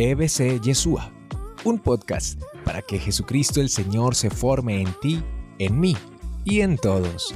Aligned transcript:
EBC 0.00 0.60
Yeshua, 0.60 1.12
un 1.64 1.80
podcast 1.80 2.40
para 2.64 2.82
que 2.82 3.00
Jesucristo 3.00 3.60
el 3.60 3.68
Señor 3.68 4.14
se 4.14 4.30
forme 4.30 4.80
en 4.80 4.94
ti, 5.00 5.24
en 5.58 5.80
mí 5.80 5.96
y 6.44 6.60
en 6.60 6.78
todos. 6.78 7.34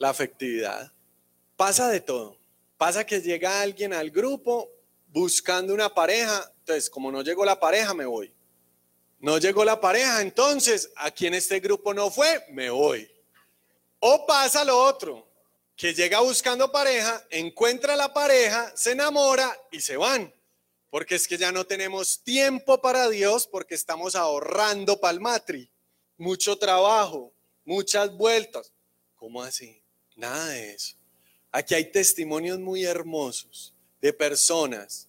La 0.00 0.10
afectividad. 0.10 0.92
Pasa 1.56 1.88
de 1.90 2.00
todo. 2.00 2.36
Pasa 2.76 3.06
que 3.06 3.20
llega 3.20 3.62
alguien 3.62 3.92
al 3.92 4.10
grupo 4.10 4.68
buscando 5.12 5.72
una 5.72 5.94
pareja, 5.94 6.52
entonces 6.58 6.90
como 6.90 7.12
no 7.12 7.22
llegó 7.22 7.44
la 7.44 7.60
pareja, 7.60 7.94
me 7.94 8.04
voy. 8.04 8.34
No 9.20 9.38
llegó 9.38 9.64
la 9.64 9.80
pareja, 9.80 10.22
entonces 10.22 10.90
aquí 10.96 11.28
en 11.28 11.34
este 11.34 11.60
grupo 11.60 11.94
no 11.94 12.10
fue, 12.10 12.44
me 12.50 12.70
voy. 12.70 13.08
O 14.00 14.26
pasa 14.26 14.64
lo 14.64 14.78
otro, 14.78 15.28
que 15.76 15.94
llega 15.94 16.20
buscando 16.20 16.70
pareja, 16.72 17.24
encuentra 17.30 17.94
la 17.94 18.12
pareja, 18.12 18.72
se 18.76 18.92
enamora 18.92 19.56
y 19.70 19.80
se 19.80 19.96
van. 19.96 20.34
Porque 20.90 21.14
es 21.14 21.28
que 21.28 21.38
ya 21.38 21.52
no 21.52 21.64
tenemos 21.64 22.20
tiempo 22.24 22.80
para 22.80 23.08
Dios 23.08 23.46
porque 23.46 23.74
estamos 23.74 24.16
ahorrando 24.16 25.00
palmatri. 25.00 25.70
Mucho 26.16 26.56
trabajo, 26.58 27.32
muchas 27.64 28.16
vueltas. 28.16 28.72
¿Cómo 29.14 29.42
así? 29.42 29.80
Nada 30.16 30.48
de 30.48 30.72
eso. 30.72 30.96
Aquí 31.52 31.74
hay 31.74 31.92
testimonios 31.92 32.58
muy 32.58 32.84
hermosos 32.84 33.72
de 34.00 34.12
personas 34.12 35.08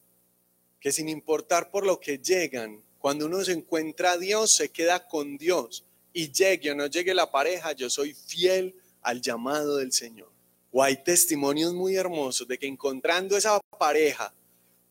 que 0.80 0.92
sin 0.92 1.10
importar 1.10 1.72
por 1.72 1.86
lo 1.86 2.00
que 2.00 2.20
llegan, 2.20 2.84
cuando 3.00 3.26
uno 3.26 3.44
se 3.44 3.54
encuentra 3.54 4.12
a 4.12 4.18
Dios, 4.18 4.52
se 4.52 4.70
queda 4.70 5.08
con 5.08 5.38
Dios. 5.38 5.84
Y 6.14 6.32
llegue 6.32 6.72
o 6.72 6.76
no 6.76 6.86
llegue 6.88 7.14
la 7.14 7.32
pareja, 7.32 7.72
yo 7.72 7.90
soy 7.90 8.14
fiel 8.14 8.76
al 9.02 9.22
llamado 9.22 9.78
del 9.78 9.92
Señor. 9.92 10.30
O 10.72 10.84
hay 10.84 11.04
testimonios 11.04 11.74
muy 11.74 11.96
hermosos 11.96 12.48
de 12.48 12.58
que 12.58 12.68
encontrando 12.68 13.36
esa 13.36 13.60
pareja 13.78 14.34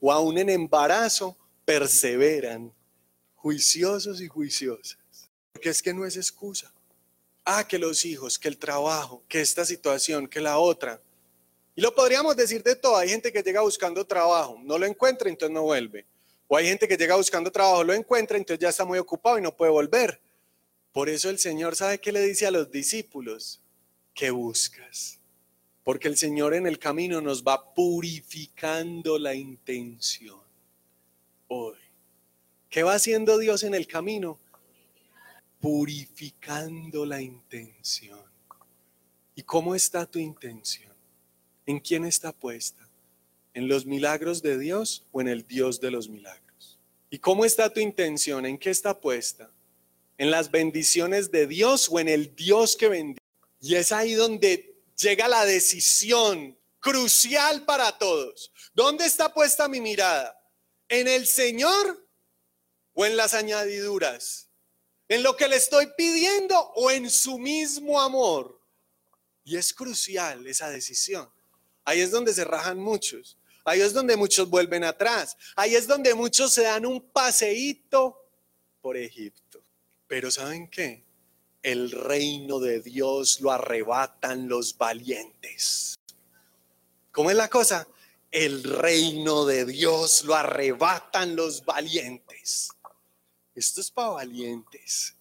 o 0.00 0.12
aún 0.12 0.38
en 0.38 0.50
embarazo, 0.50 1.36
perseveran, 1.64 2.72
juiciosos 3.34 4.20
y 4.20 4.28
juiciosas. 4.28 4.98
Porque 5.52 5.70
es 5.70 5.82
que 5.82 5.92
no 5.92 6.04
es 6.06 6.16
excusa. 6.16 6.72
Ah, 7.44 7.66
que 7.66 7.78
los 7.78 8.04
hijos, 8.04 8.38
que 8.38 8.48
el 8.48 8.58
trabajo, 8.58 9.22
que 9.28 9.40
esta 9.40 9.64
situación, 9.64 10.28
que 10.28 10.40
la 10.40 10.58
otra. 10.58 11.00
Y 11.74 11.80
lo 11.80 11.94
podríamos 11.94 12.36
decir 12.36 12.62
de 12.62 12.76
todo. 12.76 12.96
Hay 12.96 13.08
gente 13.08 13.32
que 13.32 13.42
llega 13.42 13.60
buscando 13.60 14.04
trabajo, 14.06 14.58
no 14.62 14.78
lo 14.78 14.86
encuentra, 14.86 15.28
entonces 15.28 15.54
no 15.54 15.62
vuelve. 15.62 16.06
O 16.46 16.56
hay 16.56 16.66
gente 16.66 16.88
que 16.88 16.96
llega 16.96 17.16
buscando 17.16 17.50
trabajo, 17.50 17.84
lo 17.84 17.94
encuentra, 17.94 18.36
entonces 18.36 18.60
ya 18.60 18.70
está 18.70 18.84
muy 18.84 18.98
ocupado 18.98 19.38
y 19.38 19.42
no 19.42 19.54
puede 19.54 19.70
volver. 19.70 20.20
Por 20.92 21.08
eso 21.08 21.30
el 21.30 21.38
Señor 21.38 21.76
sabe 21.76 22.00
qué 22.00 22.10
le 22.10 22.20
dice 22.22 22.46
a 22.46 22.50
los 22.50 22.70
discípulos, 22.70 23.60
que 24.18 24.32
buscas. 24.32 25.20
Porque 25.84 26.08
el 26.08 26.16
Señor 26.16 26.52
en 26.52 26.66
el 26.66 26.80
camino 26.80 27.20
nos 27.20 27.44
va 27.44 27.72
purificando 27.72 29.16
la 29.16 29.32
intención. 29.32 30.40
Hoy. 31.46 31.76
¿Qué 32.68 32.82
va 32.82 32.94
haciendo 32.94 33.38
Dios 33.38 33.62
en 33.62 33.74
el 33.74 33.86
camino? 33.86 34.40
Purificando 35.60 37.06
la 37.06 37.22
intención. 37.22 38.20
¿Y 39.36 39.42
cómo 39.42 39.76
está 39.76 40.04
tu 40.04 40.18
intención? 40.18 40.92
¿En 41.64 41.78
quién 41.78 42.04
está 42.04 42.32
puesta? 42.32 42.88
¿En 43.54 43.68
los 43.68 43.86
milagros 43.86 44.42
de 44.42 44.58
Dios 44.58 45.06
o 45.12 45.20
en 45.20 45.28
el 45.28 45.46
Dios 45.46 45.80
de 45.80 45.92
los 45.92 46.08
milagros? 46.08 46.76
¿Y 47.08 47.20
cómo 47.20 47.44
está 47.44 47.72
tu 47.72 47.78
intención? 47.78 48.46
¿En 48.46 48.58
qué 48.58 48.70
está 48.70 48.98
puesta? 48.98 49.48
¿En 50.18 50.32
las 50.32 50.50
bendiciones 50.50 51.30
de 51.30 51.46
Dios 51.46 51.88
o 51.88 52.00
en 52.00 52.08
el 52.08 52.34
Dios 52.34 52.76
que 52.76 52.88
bendice? 52.88 53.17
Y 53.60 53.74
es 53.74 53.92
ahí 53.92 54.14
donde 54.14 54.76
llega 54.96 55.28
la 55.28 55.44
decisión 55.44 56.58
crucial 56.80 57.64
para 57.64 57.98
todos. 57.98 58.52
¿Dónde 58.74 59.06
está 59.06 59.32
puesta 59.32 59.68
mi 59.68 59.80
mirada? 59.80 60.40
¿En 60.88 61.08
el 61.08 61.26
Señor 61.26 62.06
o 62.94 63.04
en 63.04 63.16
las 63.16 63.34
añadiduras? 63.34 64.48
¿En 65.08 65.22
lo 65.22 65.36
que 65.36 65.48
le 65.48 65.56
estoy 65.56 65.88
pidiendo 65.96 66.58
o 66.74 66.90
en 66.90 67.10
su 67.10 67.38
mismo 67.38 68.00
amor? 68.00 68.60
Y 69.44 69.56
es 69.56 69.72
crucial 69.72 70.46
esa 70.46 70.68
decisión. 70.68 71.30
Ahí 71.84 72.00
es 72.00 72.10
donde 72.10 72.34
se 72.34 72.44
rajan 72.44 72.78
muchos. 72.78 73.38
Ahí 73.64 73.80
es 73.80 73.92
donde 73.92 74.16
muchos 74.16 74.48
vuelven 74.48 74.84
atrás. 74.84 75.36
Ahí 75.56 75.74
es 75.74 75.86
donde 75.86 76.14
muchos 76.14 76.52
se 76.52 76.62
dan 76.62 76.84
un 76.84 77.00
paseíto 77.00 78.30
por 78.80 78.96
Egipto. 78.96 79.62
Pero 80.06 80.30
¿saben 80.30 80.68
qué? 80.68 81.07
El 81.68 81.90
reino 81.90 82.60
de 82.60 82.80
Dios 82.80 83.42
lo 83.42 83.52
arrebatan 83.52 84.48
los 84.48 84.78
valientes. 84.78 85.98
¿Cómo 87.12 87.28
es 87.28 87.36
la 87.36 87.50
cosa? 87.50 87.86
El 88.30 88.64
reino 88.64 89.44
de 89.44 89.66
Dios 89.66 90.24
lo 90.24 90.34
arrebatan 90.34 91.36
los 91.36 91.66
valientes. 91.66 92.70
Esto 93.54 93.82
es 93.82 93.90
para 93.90 94.08
valientes. 94.08 95.14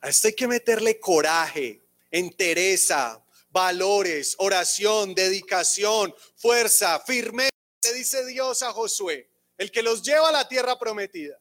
A 0.00 0.08
esto 0.08 0.26
hay 0.26 0.34
que 0.34 0.48
meterle 0.48 0.98
coraje, 0.98 1.84
entereza, 2.10 3.24
valores, 3.50 4.34
oración, 4.38 5.14
dedicación, 5.14 6.12
fuerza, 6.34 6.98
firmeza, 6.98 7.52
dice 7.94 8.26
Dios 8.26 8.64
a 8.64 8.72
Josué, 8.72 9.30
el 9.56 9.70
que 9.70 9.84
los 9.84 10.02
lleva 10.02 10.30
a 10.30 10.32
la 10.32 10.48
tierra 10.48 10.76
prometida. 10.76 11.38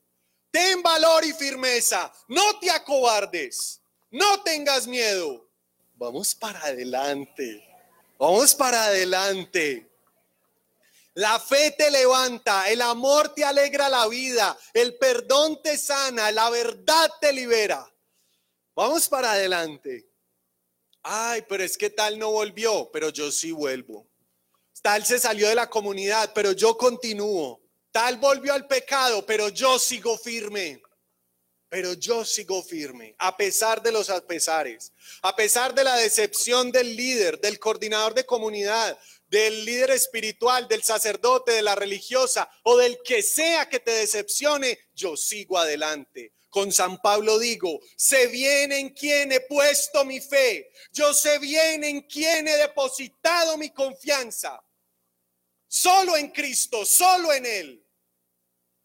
Ten 0.51 0.83
valor 0.83 1.25
y 1.25 1.33
firmeza, 1.33 2.13
no 2.27 2.59
te 2.59 2.69
acobardes, 2.69 3.81
no 4.11 4.41
tengas 4.43 4.87
miedo. 4.87 5.47
Vamos 5.95 6.35
para 6.35 6.63
adelante, 6.63 7.67
vamos 8.19 8.53
para 8.53 8.85
adelante. 8.85 9.89
La 11.15 11.39
fe 11.39 11.71
te 11.75 11.89
levanta, 11.89 12.69
el 12.69 12.81
amor 12.81 13.33
te 13.33 13.43
alegra 13.43 13.89
la 13.89 14.07
vida, 14.07 14.55
el 14.73 14.95
perdón 14.97 15.59
te 15.63 15.75
sana, 15.75 16.31
la 16.31 16.51
verdad 16.51 17.11
te 17.19 17.33
libera. 17.33 17.91
Vamos 18.75 19.09
para 19.09 19.31
adelante. 19.31 20.07
Ay, 21.01 21.43
pero 21.49 21.63
es 21.63 21.75
que 21.75 21.89
tal 21.89 22.19
no 22.19 22.31
volvió, 22.31 22.91
pero 22.91 23.09
yo 23.09 23.31
sí 23.31 23.51
vuelvo. 23.51 24.07
Tal 24.83 25.03
se 25.03 25.17
salió 25.17 25.49
de 25.49 25.55
la 25.55 25.67
comunidad, 25.67 26.31
pero 26.35 26.51
yo 26.51 26.77
continúo. 26.77 27.59
Tal 27.91 28.17
volvió 28.17 28.53
al 28.53 28.67
pecado, 28.67 29.25
pero 29.25 29.49
yo 29.49 29.79
sigo 29.79 30.17
firme. 30.17 30.81
Pero 31.77 31.93
yo 31.93 32.25
sigo 32.25 32.63
firme, 32.63 33.13
a 33.19 33.37
pesar 33.37 33.83
de 33.83 33.91
los 33.91 34.09
pesares, 34.27 34.91
a 35.21 35.35
pesar 35.35 35.75
de 35.75 35.83
la 35.83 35.95
decepción 35.95 36.71
del 36.71 36.95
líder, 36.95 37.39
del 37.39 37.59
coordinador 37.59 38.15
de 38.15 38.25
comunidad, 38.25 38.97
del 39.27 39.63
líder 39.63 39.91
espiritual, 39.91 40.67
del 40.67 40.81
sacerdote, 40.81 41.51
de 41.51 41.61
la 41.61 41.75
religiosa 41.75 42.49
o 42.63 42.77
del 42.77 42.97
que 43.05 43.21
sea 43.21 43.69
que 43.69 43.79
te 43.79 43.91
decepcione, 43.91 44.79
yo 44.95 45.15
sigo 45.15 45.59
adelante. 45.59 46.33
Con 46.49 46.71
San 46.71 46.97
Pablo 46.99 47.37
digo, 47.37 47.79
sé 47.95 48.25
bien 48.25 48.71
en 48.71 48.89
quien 48.89 49.31
he 49.31 49.41
puesto 49.41 50.03
mi 50.03 50.19
fe, 50.19 50.71
yo 50.91 51.13
sé 51.13 51.37
bien 51.37 51.83
en 51.83 52.01
quien 52.01 52.47
he 52.47 52.57
depositado 52.57 53.55
mi 53.55 53.69
confianza. 53.69 54.59
Solo 55.67 56.17
en 56.17 56.31
Cristo, 56.31 56.87
solo 56.87 57.31
en 57.33 57.45
Él. 57.45 57.87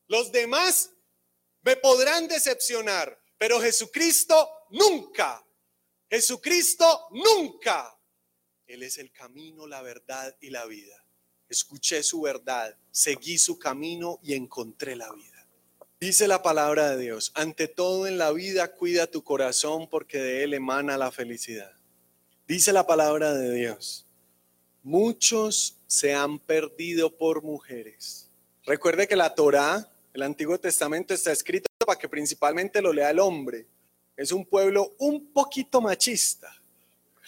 Los 0.08 0.30
demás 0.30 0.91
me 1.62 1.76
podrán 1.76 2.28
decepcionar, 2.28 3.18
pero 3.38 3.60
Jesucristo 3.60 4.48
nunca. 4.70 5.44
Jesucristo 6.10 7.08
nunca. 7.10 7.98
Él 8.66 8.82
es 8.82 8.98
el 8.98 9.10
camino, 9.12 9.66
la 9.66 9.82
verdad 9.82 10.36
y 10.40 10.50
la 10.50 10.64
vida. 10.66 11.04
Escuché 11.48 12.02
su 12.02 12.22
verdad, 12.22 12.76
seguí 12.90 13.38
su 13.38 13.58
camino 13.58 14.18
y 14.22 14.34
encontré 14.34 14.96
la 14.96 15.12
vida. 15.12 15.46
Dice 16.00 16.26
la 16.26 16.42
palabra 16.42 16.90
de 16.90 17.02
Dios, 17.02 17.30
ante 17.34 17.68
todo 17.68 18.08
en 18.08 18.18
la 18.18 18.32
vida 18.32 18.72
cuida 18.74 19.06
tu 19.06 19.22
corazón 19.22 19.88
porque 19.88 20.18
de 20.18 20.42
él 20.42 20.54
emana 20.54 20.98
la 20.98 21.12
felicidad. 21.12 21.72
Dice 22.48 22.72
la 22.72 22.86
palabra 22.86 23.34
de 23.34 23.54
Dios, 23.54 24.06
muchos 24.82 25.78
se 25.86 26.12
han 26.12 26.40
perdido 26.40 27.16
por 27.16 27.42
mujeres. 27.42 28.30
Recuerde 28.64 29.06
que 29.06 29.14
la 29.14 29.34
Torá, 29.34 29.91
el 30.12 30.22
Antiguo 30.22 30.58
Testamento, 30.58 31.14
está 31.14 31.32
escrito 31.32 31.68
para 31.86 31.98
que 31.98 32.08
principalmente 32.08 32.82
lo 32.82 32.92
lea 32.92 33.10
el 33.10 33.18
hombre. 33.18 33.66
Es 34.16 34.30
un 34.32 34.44
pueblo 34.44 34.94
un 34.98 35.32
poquito 35.32 35.80
machista, 35.80 36.54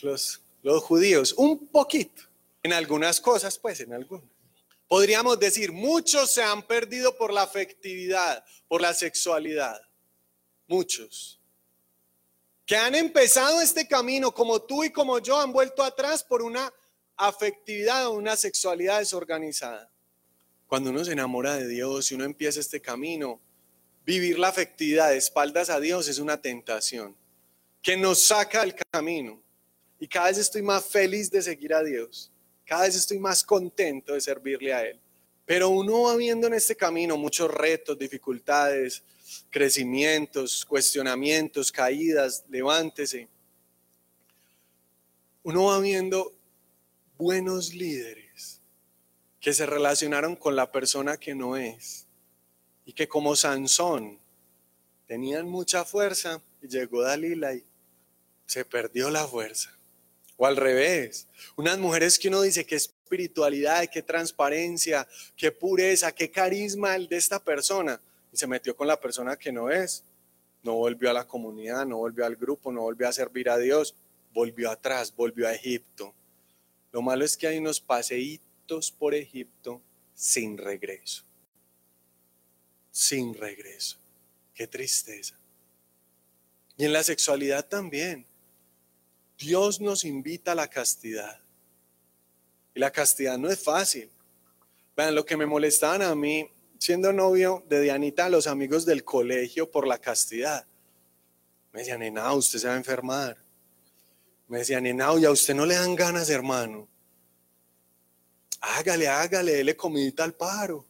los, 0.02 0.42
judíos, 0.82 1.32
un 1.36 1.66
poquito. 1.68 2.22
En 2.62 2.72
algunas 2.72 3.20
cosas, 3.20 3.58
pues, 3.58 3.80
en 3.80 3.92
algunas. 3.92 4.24
Podríamos 4.86 5.38
decir, 5.38 5.72
muchos 5.72 6.30
se 6.30 6.42
han 6.42 6.62
perdido 6.62 7.16
por 7.16 7.32
la 7.32 7.42
afectividad, 7.42 8.44
por 8.68 8.80
la 8.80 8.94
sexualidad. 8.94 9.80
Muchos. 10.66 11.40
Que 12.66 12.76
han 12.76 12.94
empezado 12.94 13.60
este 13.60 13.86
camino 13.86 14.32
como 14.32 14.62
tú 14.62 14.84
y 14.84 14.90
como 14.90 15.18
yo 15.18 15.38
han 15.38 15.52
vuelto 15.52 15.82
atrás 15.82 16.22
por 16.22 16.42
una 16.42 16.72
afectividad 17.16 18.06
o 18.06 18.12
una 18.12 18.36
sexualidad 18.36 19.00
desorganizada. 19.00 19.90
Cuando 20.66 20.90
uno 20.90 21.04
se 21.04 21.12
enamora 21.12 21.56
de 21.56 21.68
Dios 21.68 22.10
y 22.10 22.14
uno 22.14 22.24
empieza 22.24 22.60
este 22.60 22.80
camino, 22.80 23.40
vivir 24.04 24.38
la 24.38 24.48
afectividad 24.48 25.10
de 25.10 25.18
espaldas 25.18 25.70
a 25.70 25.80
Dios 25.80 26.08
es 26.08 26.18
una 26.18 26.40
tentación 26.40 27.16
que 27.82 27.96
nos 27.96 28.24
saca 28.24 28.62
del 28.62 28.74
camino. 28.90 29.42
y 30.00 30.08
cada 30.08 30.26
vez 30.26 30.38
estoy 30.38 30.60
más 30.60 30.84
feliz 30.84 31.30
de 31.30 31.40
seguir 31.40 31.72
a 31.72 31.82
Dios. 31.82 32.30
Cada 32.66 32.82
vez 32.82 32.96
estoy 32.96 33.18
más 33.18 33.42
contento 33.42 34.12
de 34.12 34.20
servirle 34.20 34.74
a 34.74 34.84
Él. 34.84 35.00
Pero 35.46 35.68
uno 35.68 36.02
va 36.02 36.16
viendo 36.16 36.46
en 36.46 36.54
este 36.54 36.74
camino 36.74 37.16
muchos 37.16 37.50
retos, 37.50 37.98
dificultades, 37.98 39.02
crecimientos, 39.50 40.64
cuestionamientos, 40.64 41.70
caídas, 41.70 42.44
levántese. 42.50 43.28
Uno 45.42 45.66
va 45.66 45.78
viendo 45.80 46.34
buenos 47.16 47.72
líderes 47.72 48.23
que 49.44 49.52
se 49.52 49.66
relacionaron 49.66 50.36
con 50.36 50.56
la 50.56 50.72
persona 50.72 51.18
que 51.18 51.34
no 51.34 51.58
es 51.58 52.06
y 52.86 52.94
que 52.94 53.06
como 53.06 53.36
Sansón 53.36 54.18
tenían 55.06 55.46
mucha 55.50 55.84
fuerza 55.84 56.40
y 56.62 56.68
llegó 56.68 57.02
Dalila 57.02 57.52
y 57.52 57.62
se 58.46 58.64
perdió 58.64 59.10
la 59.10 59.28
fuerza. 59.28 59.76
O 60.38 60.46
al 60.46 60.56
revés, 60.56 61.28
unas 61.56 61.76
mujeres 61.76 62.18
que 62.18 62.28
uno 62.28 62.40
dice 62.40 62.64
que 62.64 62.76
espiritualidad, 62.76 63.84
qué 63.92 64.00
transparencia, 64.00 65.06
qué 65.36 65.52
pureza, 65.52 66.12
qué 66.12 66.30
carisma 66.30 66.96
el 66.96 67.06
de 67.06 67.18
esta 67.18 67.38
persona 67.38 68.00
y 68.32 68.38
se 68.38 68.46
metió 68.46 68.74
con 68.74 68.86
la 68.86 68.98
persona 68.98 69.36
que 69.36 69.52
no 69.52 69.70
es. 69.70 70.04
No 70.62 70.72
volvió 70.76 71.10
a 71.10 71.12
la 71.12 71.26
comunidad, 71.26 71.84
no 71.84 71.98
volvió 71.98 72.24
al 72.24 72.36
grupo, 72.36 72.72
no 72.72 72.80
volvió 72.80 73.08
a 73.08 73.12
servir 73.12 73.50
a 73.50 73.58
Dios, 73.58 73.94
volvió 74.32 74.70
atrás, 74.70 75.14
volvió 75.14 75.46
a 75.46 75.52
Egipto. 75.52 76.14
Lo 76.92 77.02
malo 77.02 77.26
es 77.26 77.36
que 77.36 77.46
hay 77.46 77.58
unos 77.58 77.78
paseitos 77.78 78.53
por 78.98 79.14
Egipto 79.14 79.82
sin 80.14 80.56
regreso. 80.58 81.24
Sin 82.90 83.34
regreso. 83.34 83.98
Qué 84.54 84.66
tristeza. 84.66 85.36
Y 86.76 86.84
en 86.84 86.92
la 86.92 87.02
sexualidad 87.02 87.66
también. 87.66 88.26
Dios 89.38 89.80
nos 89.80 90.04
invita 90.04 90.52
a 90.52 90.54
la 90.54 90.68
castidad. 90.68 91.40
Y 92.74 92.80
la 92.80 92.90
castidad 92.90 93.36
no 93.36 93.50
es 93.50 93.62
fácil. 93.62 94.10
Vean, 94.96 95.14
lo 95.14 95.24
que 95.24 95.36
me 95.36 95.46
molestaban 95.46 96.02
a 96.02 96.14
mí 96.14 96.48
siendo 96.78 97.12
novio 97.12 97.64
de 97.68 97.80
Dianita 97.80 98.28
los 98.28 98.46
amigos 98.46 98.84
del 98.84 99.04
colegio 99.04 99.70
por 99.70 99.86
la 99.86 99.98
castidad. 99.98 100.66
Me 101.72 101.80
decían, 101.80 102.02
Enao, 102.02 102.36
usted 102.36 102.60
se 102.60 102.68
va 102.68 102.74
a 102.74 102.76
enfermar. 102.76 103.36
Me 104.46 104.58
decían, 104.58 104.86
Enao, 104.86 105.18
y 105.18 105.24
a 105.24 105.30
usted 105.30 105.54
no 105.54 105.66
le 105.66 105.74
dan 105.74 105.96
ganas, 105.96 106.30
hermano. 106.30 106.88
Hágale, 108.66 109.06
hágale, 109.06 109.52
dele 109.52 109.76
comidita 109.76 110.24
al 110.24 110.32
paro. 110.32 110.86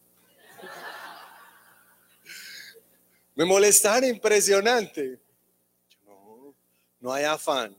Me 3.35 3.43
molestaron 3.43 4.09
impresionante. 4.09 5.19
No, 6.05 6.55
no 7.01 7.11
hay 7.11 7.25
afán. 7.25 7.75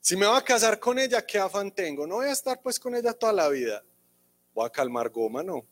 Si 0.00 0.16
me 0.16 0.26
voy 0.26 0.36
a 0.36 0.42
casar 0.42 0.80
con 0.80 0.98
ella, 0.98 1.24
¿qué 1.24 1.38
afán 1.38 1.70
tengo? 1.70 2.04
No 2.06 2.16
voy 2.16 2.26
a 2.26 2.32
estar 2.32 2.60
pues 2.60 2.80
con 2.80 2.96
ella 2.96 3.12
toda 3.12 3.32
la 3.32 3.48
vida. 3.48 3.84
Voy 4.52 4.66
a 4.66 4.70
calmar 4.70 5.08
goma, 5.10 5.42
no. 5.42 5.64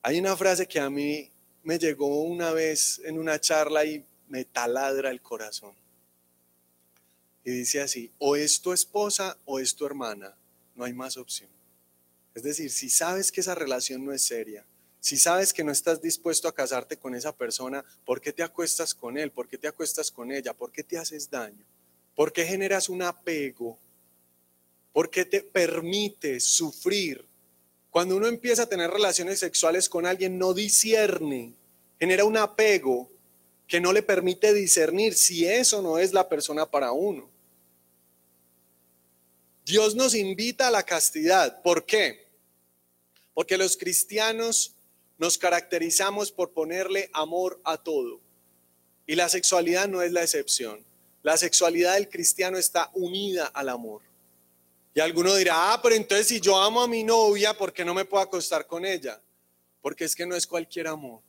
Hay 0.00 0.18
una 0.18 0.34
frase 0.34 0.66
que 0.66 0.80
a 0.80 0.88
mí 0.88 1.30
me 1.62 1.78
llegó 1.78 2.22
una 2.22 2.50
vez 2.52 3.00
en 3.04 3.18
una 3.18 3.38
charla 3.38 3.84
y 3.84 4.04
me 4.28 4.46
taladra 4.46 5.10
el 5.10 5.20
corazón. 5.20 5.74
Y 7.44 7.50
dice 7.50 7.82
así, 7.82 8.10
o 8.18 8.36
es 8.36 8.60
tu 8.60 8.72
esposa 8.72 9.36
o 9.44 9.58
es 9.58 9.74
tu 9.74 9.84
hermana, 9.84 10.34
no 10.74 10.84
hay 10.84 10.94
más 10.94 11.16
opción. 11.18 11.51
Es 12.34 12.42
decir, 12.42 12.70
si 12.70 12.88
sabes 12.88 13.30
que 13.30 13.40
esa 13.40 13.54
relación 13.54 14.04
no 14.04 14.12
es 14.12 14.22
seria, 14.22 14.64
si 15.00 15.16
sabes 15.16 15.52
que 15.52 15.64
no 15.64 15.72
estás 15.72 16.00
dispuesto 16.00 16.48
a 16.48 16.54
casarte 16.54 16.96
con 16.96 17.14
esa 17.14 17.36
persona, 17.36 17.84
¿por 18.04 18.20
qué 18.20 18.32
te 18.32 18.42
acuestas 18.42 18.94
con 18.94 19.18
él? 19.18 19.30
¿Por 19.30 19.48
qué 19.48 19.58
te 19.58 19.68
acuestas 19.68 20.10
con 20.10 20.30
ella? 20.30 20.54
¿Por 20.54 20.70
qué 20.70 20.84
te 20.84 20.96
haces 20.96 21.28
daño? 21.28 21.64
¿Por 22.14 22.32
qué 22.32 22.44
generas 22.44 22.88
un 22.88 23.02
apego? 23.02 23.78
¿Por 24.92 25.10
qué 25.10 25.24
te 25.24 25.40
permites 25.40 26.44
sufrir 26.44 27.26
cuando 27.92 28.16
uno 28.16 28.26
empieza 28.26 28.62
a 28.62 28.68
tener 28.68 28.90
relaciones 28.90 29.38
sexuales 29.38 29.86
con 29.86 30.06
alguien, 30.06 30.38
no 30.38 30.54
discierne, 30.54 31.52
genera 32.00 32.24
un 32.24 32.38
apego 32.38 33.10
que 33.68 33.82
no 33.82 33.92
le 33.92 34.02
permite 34.02 34.54
discernir 34.54 35.12
si 35.12 35.46
eso 35.46 35.82
no 35.82 35.98
es 35.98 36.14
la 36.14 36.26
persona 36.26 36.64
para 36.64 36.92
uno. 36.92 37.28
Dios 39.66 39.94
nos 39.94 40.14
invita 40.14 40.68
a 40.68 40.70
la 40.70 40.84
castidad. 40.84 41.60
¿Por 41.60 41.84
qué? 41.84 42.21
Porque 43.34 43.58
los 43.58 43.76
cristianos 43.76 44.74
nos 45.18 45.38
caracterizamos 45.38 46.32
por 46.32 46.52
ponerle 46.52 47.10
amor 47.12 47.60
a 47.64 47.76
todo. 47.76 48.20
Y 49.06 49.14
la 49.14 49.28
sexualidad 49.28 49.88
no 49.88 50.02
es 50.02 50.12
la 50.12 50.22
excepción. 50.22 50.84
La 51.22 51.36
sexualidad 51.36 51.94
del 51.94 52.08
cristiano 52.08 52.58
está 52.58 52.90
unida 52.94 53.46
al 53.46 53.68
amor. 53.68 54.02
Y 54.94 55.00
alguno 55.00 55.34
dirá, 55.34 55.72
ah, 55.72 55.80
pero 55.82 55.94
entonces 55.94 56.26
si 56.26 56.40
yo 56.40 56.56
amo 56.58 56.82
a 56.82 56.88
mi 56.88 57.02
novia, 57.02 57.54
¿por 57.54 57.72
qué 57.72 57.84
no 57.84 57.94
me 57.94 58.04
puedo 58.04 58.22
acostar 58.22 58.66
con 58.66 58.84
ella? 58.84 59.20
Porque 59.80 60.04
es 60.04 60.14
que 60.14 60.26
no 60.26 60.34
es 60.34 60.46
cualquier 60.46 60.88
amor. 60.88 61.20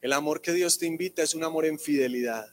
El 0.00 0.12
amor 0.12 0.40
que 0.40 0.52
Dios 0.52 0.78
te 0.78 0.86
invita 0.86 1.22
es 1.22 1.34
un 1.34 1.44
amor 1.44 1.66
en 1.66 1.78
fidelidad, 1.78 2.48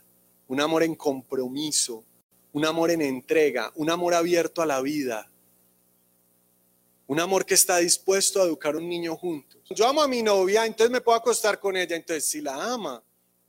un 0.48 0.60
amor 0.60 0.84
en 0.84 0.96
compromiso, 0.96 2.04
un 2.52 2.66
amor 2.66 2.92
en 2.92 3.02
entrega, 3.02 3.72
un 3.76 3.90
amor 3.90 4.14
abierto 4.14 4.62
a 4.62 4.66
la 4.66 4.82
vida, 4.82 5.32
un 7.08 7.20
amor 7.20 7.46
que 7.46 7.54
está 7.54 7.78
dispuesto 7.78 8.42
a 8.42 8.46
educar 8.46 8.76
a 8.76 8.78
un 8.78 8.88
niño 8.88 9.16
juntos. 9.16 9.62
Yo 9.70 9.88
amo 9.88 10.02
a 10.02 10.08
mi 10.08 10.22
novia, 10.22 10.66
entonces 10.66 10.92
me 10.92 11.02
puedo 11.02 11.18
acostar 11.18 11.60
con 11.60 11.76
ella. 11.78 11.96
Entonces, 11.96 12.26
si 12.26 12.42
la 12.42 12.74
ama, 12.74 13.02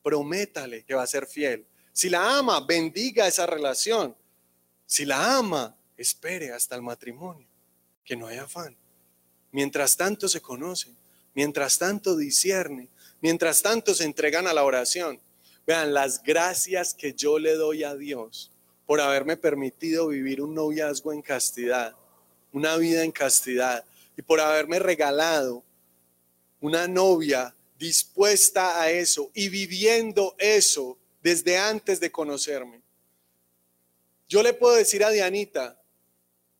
prométale 0.03 0.85
que 0.85 0.95
va 0.95 1.03
a 1.03 1.07
ser 1.07 1.27
fiel. 1.27 1.67
Si 1.93 2.09
la 2.09 2.39
ama, 2.39 2.61
bendiga 2.61 3.27
esa 3.27 3.47
relación. 3.47 4.17
Si 4.87 5.05
la 5.05 5.37
ama, 5.37 5.77
espere 5.97 6.53
hasta 6.53 6.77
el 6.77 6.83
matrimonio, 6.83 7.49
que 8.05 8.17
no 8.17 8.29
hay 8.29 8.39
afán. 8.39 8.77
Mientras 9.51 9.97
tanto 9.97 10.29
se 10.29 10.41
conocen, 10.41 10.97
mientras 11.35 11.79
tanto 11.79 12.17
discierne, 12.17 12.89
mientras 13.21 13.63
tanto 13.63 13.95
se 13.95 14.05
entregan 14.05 14.47
a 14.47 14.55
la 14.55 14.65
oración. 14.65 15.21
Vean 15.67 15.93
las 15.93 16.23
gracias 16.23 16.95
que 16.95 17.13
yo 17.13 17.39
le 17.39 17.55
doy 17.55 17.83
a 17.83 17.97
Dios 17.97 18.53
por 18.87 19.01
haberme 19.01 19.37
permitido 19.37 20.09
vivir 20.09 20.41
un 20.41 20.55
noviazgo 20.55 21.13
en 21.13 21.21
castidad, 21.21 21.95
una 22.53 22.77
vida 22.77 23.05
en 23.05 23.13
castidad 23.13 23.85
y 24.17 24.23
por 24.23 24.41
haberme 24.41 24.79
regalado 24.79 25.63
una 26.61 26.89
novia 26.89 27.55
dispuesta 27.79 28.81
a 28.81 28.91
eso 28.91 29.31
y 29.35 29.49
viviendo 29.49 30.35
eso 30.39 30.99
desde 31.23 31.57
antes 31.57 32.01
de 32.01 32.11
conocerme. 32.11 32.83
Yo 34.29 34.43
le 34.43 34.53
puedo 34.53 34.75
decir 34.75 35.05
a 35.05 35.11
Dianita, 35.11 35.81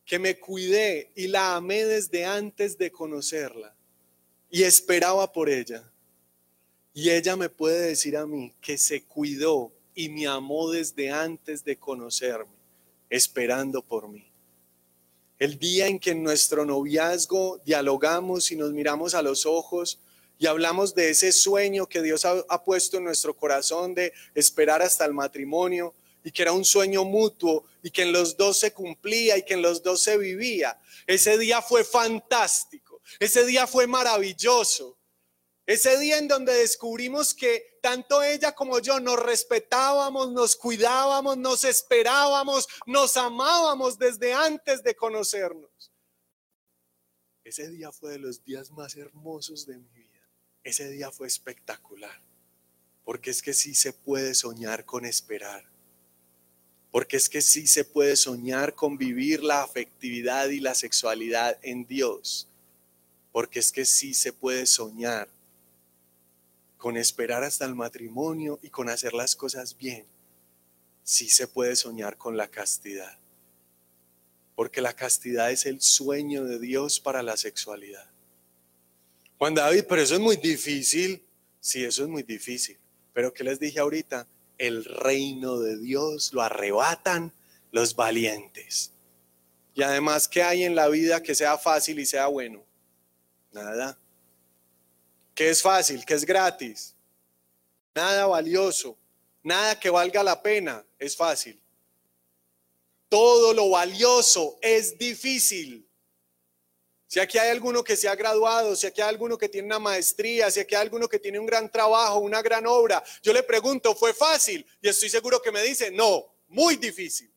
que 0.09 0.17
me 0.17 0.39
cuidé 0.39 1.11
y 1.13 1.27
la 1.27 1.55
amé 1.55 1.85
desde 1.85 2.25
antes 2.25 2.79
de 2.79 2.91
conocerla 2.91 3.75
y 4.49 4.63
esperaba 4.63 5.31
por 5.31 5.49
ella. 5.49 5.87
Y 6.95 7.11
ella 7.11 7.35
me 7.35 7.47
puede 7.47 7.89
decir 7.89 8.17
a 8.17 8.25
mí 8.25 8.51
que 8.59 8.79
se 8.79 9.03
cuidó 9.03 9.71
y 9.93 10.09
me 10.09 10.25
amó 10.25 10.71
desde 10.71 11.11
antes 11.11 11.63
de 11.63 11.77
conocerme, 11.77 12.55
esperando 13.07 13.83
por 13.83 14.07
mí. 14.07 14.28
El 15.39 15.57
día 15.57 15.87
en 15.87 15.99
que 15.99 16.11
en 16.11 16.21
nuestro 16.21 16.65
noviazgo 16.65 17.61
dialogamos 17.63 18.51
y 18.51 18.57
nos 18.57 18.73
miramos 18.73 19.15
a 19.15 19.21
los 19.21 19.45
ojos 19.45 20.01
y 20.37 20.47
hablamos 20.47 20.93
de 20.93 21.11
ese 21.11 21.31
sueño 21.31 21.87
que 21.87 22.01
Dios 22.01 22.25
ha, 22.25 22.63
puesto 22.65 22.97
en 22.97 23.05
nuestro 23.05 23.33
corazón 23.33 23.95
de 23.95 24.11
esperar 24.35 24.81
hasta 24.81 25.05
el 25.05 25.13
matrimonio, 25.13 25.93
y 26.25 26.31
que 26.31 26.41
era 26.41 26.51
un 26.51 26.65
sueño 26.65 27.05
mutuo 27.05 27.63
y 27.81 27.89
que 27.89 28.01
en 28.01 28.11
los 28.11 28.35
dos 28.35 28.59
se 28.59 28.73
cumplía 28.73 29.37
y 29.37 29.43
que 29.43 29.53
en 29.53 29.61
los 29.61 29.81
dos 29.81 30.01
se 30.01 30.17
vivía. 30.17 30.77
Ese 31.07 31.37
día 31.37 31.61
fue 31.61 31.85
fantástico, 31.85 33.01
ese 33.17 33.45
día 33.45 33.65
fue 33.65 33.87
maravilloso. 33.87 34.97
Ese 35.69 35.99
día 35.99 36.17
en 36.17 36.27
donde 36.27 36.51
descubrimos 36.51 37.35
que 37.35 37.77
tanto 37.79 38.23
ella 38.23 38.55
como 38.55 38.79
yo 38.79 38.99
nos 38.99 39.19
respetábamos, 39.19 40.31
nos 40.31 40.55
cuidábamos, 40.55 41.37
nos 41.37 41.63
esperábamos, 41.63 42.67
nos 42.87 43.15
amábamos 43.17 43.99
desde 43.99 44.33
antes 44.33 44.81
de 44.81 44.95
conocernos. 44.95 45.91
Ese 47.43 47.69
día 47.69 47.91
fue 47.91 48.13
de 48.13 48.17
los 48.17 48.43
días 48.43 48.71
más 48.71 48.95
hermosos 48.95 49.67
de 49.67 49.77
mi 49.77 49.87
vida. 49.89 50.27
Ese 50.63 50.89
día 50.89 51.11
fue 51.11 51.27
espectacular. 51.27 52.19
Porque 53.05 53.29
es 53.29 53.43
que 53.43 53.53
sí 53.53 53.75
se 53.75 53.93
puede 53.93 54.33
soñar 54.33 54.85
con 54.85 55.05
esperar. 55.05 55.69
Porque 56.89 57.17
es 57.17 57.29
que 57.29 57.41
sí 57.41 57.67
se 57.67 57.85
puede 57.85 58.15
soñar 58.15 58.73
con 58.73 58.97
vivir 58.97 59.43
la 59.43 59.61
afectividad 59.61 60.49
y 60.49 60.61
la 60.61 60.73
sexualidad 60.73 61.59
en 61.61 61.85
Dios. 61.85 62.47
Porque 63.31 63.59
es 63.59 63.71
que 63.71 63.85
sí 63.85 64.15
se 64.15 64.33
puede 64.33 64.65
soñar 64.65 65.29
con 66.79 66.97
esperar 66.97 67.43
hasta 67.43 67.65
el 67.65 67.75
matrimonio 67.75 68.57
y 68.63 68.69
con 68.69 68.89
hacer 68.89 69.13
las 69.13 69.35
cosas 69.35 69.77
bien. 69.77 70.07
Sí 71.03 71.29
se 71.29 71.47
puede 71.47 71.75
soñar 71.75 72.17
con 72.17 72.35
la 72.35 72.47
castidad. 72.47 73.19
Porque 74.55 74.81
la 74.81 74.93
castidad 74.93 75.51
es 75.51 75.67
el 75.67 75.79
sueño 75.79 76.45
de 76.45 76.57
Dios 76.57 76.99
para 76.99 77.21
la 77.21 77.37
sexualidad. 77.37 78.09
Juan 79.37 79.53
David, 79.53 79.83
pero 79.87 80.01
eso 80.01 80.15
es 80.15 80.19
muy 80.19 80.37
difícil. 80.37 81.23
Sí, 81.59 81.83
eso 81.83 82.01
es 82.01 82.09
muy 82.09 82.23
difícil. 82.23 82.79
Pero 83.13 83.31
¿qué 83.31 83.43
les 83.43 83.59
dije 83.59 83.79
ahorita? 83.79 84.27
el 84.59 84.83
reino 84.83 85.57
de 85.59 85.79
Dios, 85.79 86.33
lo 86.33 86.43
arrebatan 86.43 87.33
Los 87.71 87.95
valientes. 87.95 88.91
Y 89.75 89.83
además, 89.83 90.27
¿qué 90.27 90.41
hay 90.41 90.63
en 90.63 90.75
la 90.75 90.89
vida 90.89 91.21
que 91.21 91.35
sea 91.35 91.57
fácil 91.57 91.99
y 91.99 92.05
sea 92.05 92.25
bueno? 92.25 92.63
Nada. 93.53 93.97
¿Qué 95.39 95.49
es 95.49 95.61
fácil? 95.61 96.03
¿Qué 96.03 96.15
es 96.15 96.25
gratis? 96.25 96.93
Nada 97.95 98.27
valioso. 98.27 98.97
Nada 99.41 99.79
que 99.79 99.89
valga 99.89 100.21
la 100.21 100.43
pena 100.43 100.85
es 100.97 101.15
fácil. 101.15 101.57
Todo 103.07 103.53
lo 103.53 103.69
valioso 103.69 104.59
es 104.61 104.97
difícil. 104.97 105.87
Si 107.07 107.21
aquí 107.21 107.37
hay 107.37 107.51
alguno 107.51 107.85
que 107.85 107.95
se 107.95 108.09
ha 108.09 108.15
graduado, 108.15 108.75
si 108.75 108.85
aquí 108.85 108.99
hay 108.99 109.07
alguno 109.07 109.37
que 109.37 109.47
tiene 109.47 109.67
una 109.67 109.79
maestría, 109.79 110.51
si 110.51 110.59
aquí 110.59 110.75
hay 110.75 110.81
alguno 110.81 111.07
que 111.07 111.19
tiene 111.19 111.39
un 111.39 111.45
gran 111.45 111.71
trabajo, 111.71 112.19
una 112.19 112.41
gran 112.41 112.67
obra, 112.67 113.01
yo 113.23 113.31
le 113.31 113.41
pregunto, 113.41 113.95
¿fue 113.95 114.13
fácil? 114.13 114.65
Y 114.81 114.89
estoy 114.89 115.07
seguro 115.07 115.41
que 115.41 115.53
me 115.53 115.63
dice, 115.63 115.89
no, 115.89 116.35
muy 116.49 116.75
difícil. 116.75 117.31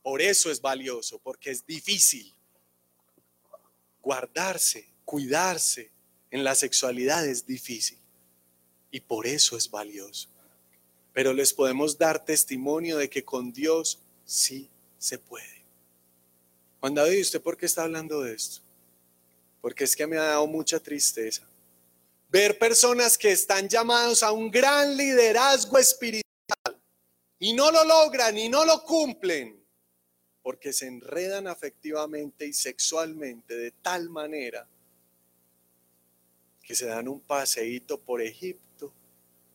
Por 0.00 0.22
eso 0.22 0.50
es 0.50 0.58
valioso, 0.58 1.18
porque 1.18 1.50
es 1.50 1.66
difícil. 1.66 2.34
Guardarse, 4.00 4.88
cuidarse 5.04 5.99
en 6.30 6.44
la 6.44 6.54
sexualidad 6.54 7.26
es 7.26 7.46
difícil. 7.46 7.98
Y 8.90 9.00
por 9.00 9.26
eso 9.26 9.56
es 9.56 9.70
valioso. 9.70 10.28
Pero 11.12 11.32
les 11.32 11.52
podemos 11.52 11.98
dar 11.98 12.24
testimonio 12.24 12.98
de 12.98 13.08
que 13.08 13.24
con 13.24 13.52
Dios 13.52 14.00
sí 14.24 14.68
se 14.98 15.18
puede. 15.18 15.64
Juan 16.80 16.94
David, 16.94 17.20
¿usted 17.20 17.40
por 17.40 17.56
qué 17.56 17.66
está 17.66 17.82
hablando 17.82 18.22
de 18.22 18.34
esto? 18.34 18.62
porque 19.60 19.84
es 19.84 19.94
que 19.94 20.06
me 20.06 20.16
ha 20.16 20.22
dado 20.22 20.46
mucha 20.46 20.80
tristeza. 20.80 21.46
Ver 22.28 22.58
personas 22.58 23.18
que 23.18 23.32
están 23.32 23.68
llamados 23.68 24.22
a 24.22 24.32
un 24.32 24.50
gran 24.50 24.96
liderazgo 24.96 25.78
espiritual 25.78 26.24
y 27.38 27.52
no 27.52 27.70
lo 27.70 27.84
logran 27.84 28.38
y 28.38 28.48
no 28.48 28.64
lo 28.64 28.82
cumplen 28.84 29.58
porque 30.42 30.72
se 30.72 30.86
enredan 30.86 31.46
afectivamente 31.48 32.46
y 32.46 32.52
sexualmente 32.52 33.54
de 33.56 33.72
tal 33.72 34.08
manera 34.08 34.66
que 36.70 36.76
se 36.76 36.86
dan 36.86 37.08
un 37.08 37.18
paseíto 37.18 37.98
por 37.98 38.22
Egipto 38.22 38.92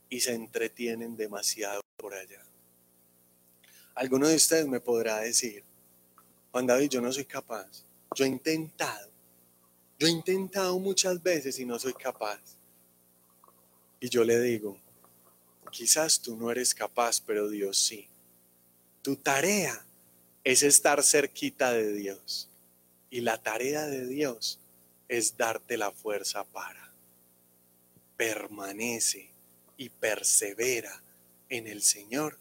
y 0.09 0.19
se 0.19 0.33
entretienen 0.33 1.15
demasiado 1.15 1.79
por 1.95 2.13
allá. 2.13 2.43
Alguno 3.93 4.27
de 4.27 4.35
ustedes 4.35 4.67
me 4.67 4.81
podrá 4.81 5.19
decir, 5.21 5.63
Juan 6.51 6.67
David, 6.67 6.89
yo 6.89 6.99
no 6.99 7.13
soy 7.13 7.23
capaz. 7.23 7.85
Yo 8.13 8.25
he 8.25 8.27
intentado 8.27 9.09
yo 9.97 10.07
he 10.07 10.09
intentado 10.09 10.77
muchas 10.77 11.23
veces 11.23 11.57
y 11.57 11.65
no 11.65 11.79
soy 11.79 11.93
capaz. 11.93 12.41
Y 14.01 14.09
yo 14.09 14.25
le 14.25 14.37
digo, 14.41 14.77
quizás 15.71 16.19
tú 16.19 16.35
no 16.35 16.51
eres 16.51 16.75
capaz, 16.75 17.21
pero 17.21 17.47
Dios 17.47 17.77
sí. 17.77 18.09
Tu 19.01 19.15
tarea 19.15 19.85
es 20.43 20.63
estar 20.63 21.01
cerquita 21.01 21.71
de 21.71 21.93
Dios. 21.93 22.49
Y 23.09 23.21
la 23.21 23.41
tarea 23.41 23.85
de 23.85 24.05
Dios 24.05 24.59
es 25.07 25.37
darte 25.37 25.77
la 25.77 25.93
fuerza 25.93 26.43
para. 26.43 26.84
Permanece 28.17 29.29
y 29.77 29.89
persevera 29.89 31.03
en 31.49 31.67
el 31.67 31.81
Señor 31.81 32.37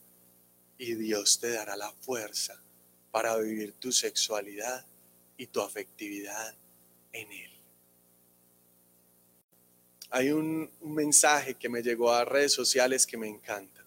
y 0.78 0.94
Dios 0.94 1.38
te 1.40 1.50
dará 1.50 1.76
la 1.76 1.92
fuerza 1.92 2.60
para 3.10 3.36
vivir 3.36 3.74
tu 3.74 3.92
sexualidad 3.92 4.84
y 5.36 5.46
tu 5.46 5.60
afectividad 5.60 6.54
en 7.12 7.30
Él. 7.32 7.50
Hay 10.10 10.30
un, 10.30 10.70
mensaje 10.80 11.54
que 11.54 11.68
me 11.68 11.82
llegó 11.82 12.12
a 12.12 12.24
redes 12.24 12.52
sociales 12.52 13.06
que 13.06 13.16
me 13.16 13.28
encanta. 13.28 13.84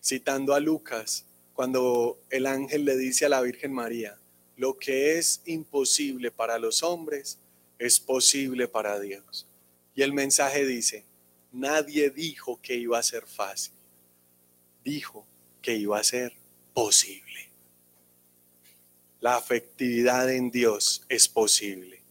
Citando 0.00 0.54
a 0.54 0.60
Lucas, 0.60 1.24
cuando 1.52 2.18
el 2.30 2.46
ángel 2.46 2.84
le 2.84 2.96
dice 2.96 3.26
a 3.26 3.28
la 3.28 3.40
Virgen 3.40 3.72
María, 3.72 4.16
lo 4.56 4.78
que 4.78 5.18
es 5.18 5.42
imposible 5.46 6.30
para 6.30 6.58
los 6.58 6.82
hombres 6.82 7.38
es 7.78 7.98
posible 7.98 8.68
para 8.68 9.00
Dios. 9.00 9.46
Y 9.96 10.02
el 10.02 10.12
mensaje 10.12 10.64
dice, 10.66 11.04
nadie 11.50 12.10
dijo 12.10 12.60
que 12.60 12.74
iba 12.74 12.98
a 12.98 13.02
ser 13.02 13.26
fácil, 13.26 13.72
dijo 14.84 15.26
que 15.62 15.74
iba 15.74 15.98
a 15.98 16.04
ser 16.04 16.34
posible. 16.74 17.48
La 19.20 19.36
afectividad 19.36 20.30
en 20.30 20.50
Dios 20.50 21.02
es 21.08 21.26
posible. 21.26 22.02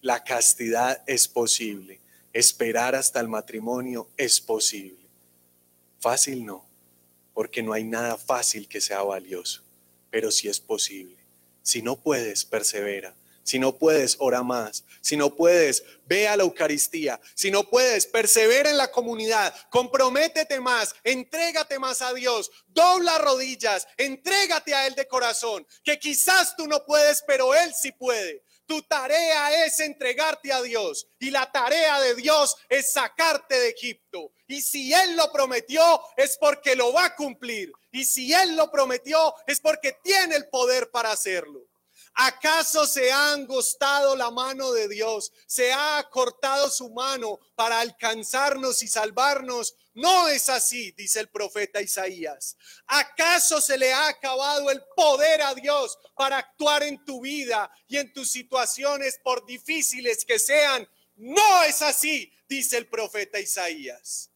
La 0.00 0.22
castidad 0.22 1.02
es 1.06 1.26
posible. 1.26 2.00
Esperar 2.32 2.94
hasta 2.94 3.20
el 3.20 3.28
matrimonio 3.28 4.08
es 4.16 4.40
posible. 4.40 5.02
Fácil 5.98 6.46
no, 6.46 6.64
porque 7.34 7.62
no 7.62 7.72
hay 7.72 7.84
nada 7.84 8.16
fácil 8.16 8.68
que 8.68 8.80
sea 8.80 9.02
valioso, 9.02 9.62
pero 10.10 10.30
sí 10.30 10.48
es 10.48 10.60
posible. 10.60 11.16
Si 11.62 11.82
no 11.82 11.96
puedes, 11.96 12.44
persevera. 12.44 13.14
Si 13.42 13.58
no 13.58 13.76
puedes, 13.76 14.16
ora 14.20 14.42
más. 14.42 14.84
Si 15.00 15.16
no 15.16 15.34
puedes, 15.34 15.82
ve 16.06 16.28
a 16.28 16.36
la 16.36 16.44
Eucaristía. 16.44 17.20
Si 17.34 17.50
no 17.50 17.64
puedes, 17.64 18.06
persevera 18.06 18.70
en 18.70 18.76
la 18.76 18.90
comunidad. 18.90 19.54
Comprométete 19.70 20.60
más. 20.60 20.94
Entrégate 21.02 21.78
más 21.78 22.02
a 22.02 22.14
Dios. 22.14 22.50
Dobla 22.68 23.18
rodillas. 23.18 23.86
Entrégate 23.96 24.74
a 24.74 24.86
Él 24.86 24.94
de 24.94 25.08
corazón. 25.08 25.66
Que 25.82 25.98
quizás 25.98 26.56
tú 26.56 26.66
no 26.66 26.84
puedes, 26.84 27.22
pero 27.26 27.54
Él 27.54 27.72
sí 27.74 27.92
puede. 27.92 28.42
Tu 28.66 28.80
tarea 28.82 29.66
es 29.66 29.80
entregarte 29.80 30.52
a 30.52 30.62
Dios 30.62 31.06
y 31.18 31.30
la 31.30 31.50
tarea 31.50 32.00
de 32.00 32.14
Dios 32.14 32.56
es 32.68 32.92
sacarte 32.92 33.58
de 33.58 33.70
Egipto. 33.70 34.32
Y 34.46 34.62
si 34.62 34.94
Él 34.94 35.16
lo 35.16 35.30
prometió 35.32 36.00
es 36.16 36.38
porque 36.38 36.76
lo 36.76 36.92
va 36.92 37.06
a 37.06 37.16
cumplir. 37.16 37.72
Y 37.90 38.04
si 38.04 38.32
Él 38.32 38.56
lo 38.56 38.70
prometió 38.70 39.34
es 39.46 39.60
porque 39.60 39.98
tiene 40.02 40.36
el 40.36 40.48
poder 40.48 40.90
para 40.90 41.10
hacerlo. 41.10 41.66
¿Acaso 42.14 42.86
se 42.86 43.10
ha 43.10 43.32
angostado 43.32 44.14
la 44.14 44.30
mano 44.30 44.72
de 44.72 44.86
Dios? 44.86 45.32
¿Se 45.46 45.72
ha 45.72 46.06
cortado 46.10 46.68
su 46.70 46.90
mano 46.90 47.40
para 47.54 47.80
alcanzarnos 47.80 48.82
y 48.82 48.88
salvarnos? 48.88 49.74
No 49.94 50.28
es 50.28 50.48
así, 50.50 50.92
dice 50.92 51.20
el 51.20 51.30
profeta 51.30 51.80
Isaías. 51.80 52.56
¿Acaso 52.86 53.60
se 53.60 53.78
le 53.78 53.92
ha 53.92 54.08
acabado 54.08 54.70
el 54.70 54.82
poder 54.94 55.40
a 55.42 55.54
Dios 55.54 55.98
para 56.14 56.38
actuar 56.38 56.82
en 56.82 57.02
tu 57.04 57.22
vida 57.22 57.70
y 57.86 57.96
en 57.96 58.12
tus 58.12 58.30
situaciones 58.30 59.18
por 59.22 59.46
difíciles 59.46 60.24
que 60.24 60.38
sean? 60.38 60.86
No 61.16 61.62
es 61.64 61.80
así, 61.80 62.30
dice 62.46 62.76
el 62.76 62.88
profeta 62.88 63.40
Isaías. 63.40 64.30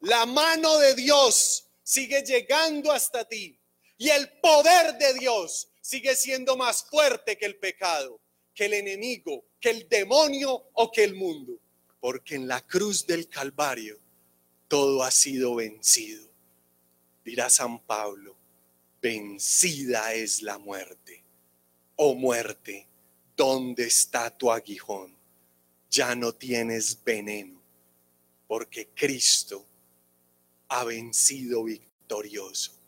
La 0.00 0.26
mano 0.26 0.78
de 0.78 0.94
Dios 0.94 1.68
sigue 1.82 2.22
llegando 2.22 2.90
hasta 2.90 3.24
ti 3.24 3.60
y 3.96 4.08
el 4.08 4.40
poder 4.40 4.96
de 4.98 5.14
Dios 5.14 5.69
sigue 5.90 6.14
siendo 6.14 6.56
más 6.56 6.84
fuerte 6.84 7.36
que 7.36 7.46
el 7.46 7.56
pecado, 7.56 8.20
que 8.54 8.66
el 8.66 8.74
enemigo, 8.74 9.44
que 9.60 9.70
el 9.70 9.88
demonio 9.88 10.66
o 10.74 10.92
que 10.92 11.02
el 11.02 11.16
mundo. 11.16 11.58
Porque 11.98 12.36
en 12.36 12.46
la 12.46 12.64
cruz 12.64 13.04
del 13.08 13.28
Calvario 13.28 13.98
todo 14.68 15.02
ha 15.02 15.10
sido 15.10 15.56
vencido. 15.56 16.28
Dirá 17.24 17.50
San 17.50 17.80
Pablo, 17.80 18.36
vencida 19.02 20.14
es 20.14 20.42
la 20.42 20.58
muerte. 20.58 21.24
Oh 21.96 22.14
muerte, 22.14 22.86
¿dónde 23.36 23.86
está 23.86 24.30
tu 24.30 24.52
aguijón? 24.52 25.16
Ya 25.90 26.14
no 26.14 26.32
tienes 26.32 27.02
veneno, 27.02 27.60
porque 28.46 28.90
Cristo 28.94 29.66
ha 30.68 30.84
vencido 30.84 31.64
victorioso 31.64 32.79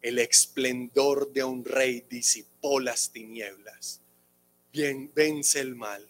el 0.00 0.18
esplendor 0.18 1.32
de 1.32 1.44
un 1.44 1.64
rey 1.64 2.04
disipó 2.08 2.80
las 2.80 3.10
tinieblas. 3.10 4.00
Bien, 4.72 5.10
vence 5.14 5.60
el 5.60 5.74
mal, 5.74 6.06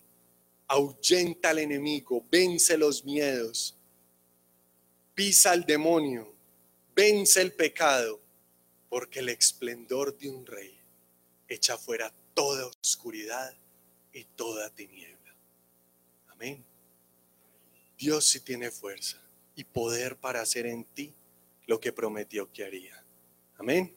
ahuyenta 0.66 1.50
al 1.50 1.58
enemigo, 1.58 2.24
vence 2.30 2.76
los 2.76 3.04
miedos, 3.04 3.76
pisa 5.14 5.52
al 5.52 5.64
demonio, 5.64 6.34
vence 6.94 7.40
el 7.40 7.52
pecado, 7.52 8.20
porque 8.88 9.20
el 9.20 9.30
esplendor 9.30 10.16
de 10.18 10.28
un 10.28 10.44
rey 10.46 10.78
echa 11.48 11.78
fuera 11.78 12.12
toda 12.34 12.66
oscuridad 12.66 13.54
y 14.12 14.24
toda 14.24 14.70
tiniebla. 14.70 15.34
Amén. 16.28 16.64
Dios 17.96 18.26
sí 18.26 18.40
tiene 18.40 18.70
fuerza 18.70 19.20
y 19.54 19.64
poder 19.64 20.16
para 20.16 20.40
hacer 20.40 20.66
en 20.66 20.84
ti 20.84 21.14
lo 21.66 21.80
que 21.80 21.92
prometió 21.92 22.52
que 22.52 22.64
haría. 22.64 23.04
Amén. 23.58 23.92